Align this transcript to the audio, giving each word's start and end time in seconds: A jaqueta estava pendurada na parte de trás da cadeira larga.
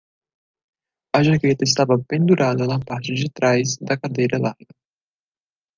A 1.17 1.19
jaqueta 1.27 1.63
estava 1.63 1.99
pendurada 2.11 2.65
na 2.65 2.79
parte 2.87 3.13
de 3.21 3.29
trás 3.37 3.65
da 3.87 3.95
cadeira 4.01 4.39
larga. 4.45 4.73